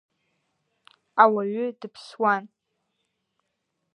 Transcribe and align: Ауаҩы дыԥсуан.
Ауаҩы 1.23 1.65
дыԥсуан. 1.79 2.43